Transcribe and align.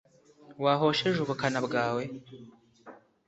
wahosheje 0.63 1.17
ubukana 1.21 1.57
bwawe 1.67 2.03